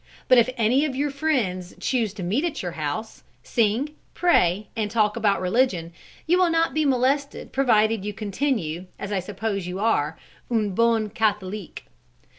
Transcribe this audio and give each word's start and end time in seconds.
But 0.27 0.39
if 0.39 0.49
any 0.57 0.83
of 0.85 0.95
your 0.95 1.11
friends 1.11 1.75
choose 1.79 2.11
to 2.15 2.23
meet 2.23 2.43
at 2.43 2.63
your 2.63 2.71
house, 2.71 3.21
sing, 3.43 3.93
pray, 4.15 4.67
and 4.75 4.89
talk 4.89 5.15
about 5.15 5.39
religion, 5.39 5.93
you 6.25 6.39
will 6.39 6.49
not 6.49 6.73
be 6.73 6.85
molested 6.85 7.51
provided 7.53 8.03
you 8.03 8.11
continue, 8.11 8.87
as 8.97 9.11
I 9.11 9.19
suppose 9.19 9.67
you 9.67 9.77
are, 9.77 10.17
un 10.49 10.71
bon 10.71 11.11
Catholique." 11.11 11.85